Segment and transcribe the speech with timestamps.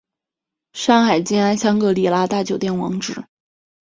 [0.73, 3.23] 上海静安香格里拉大酒店网址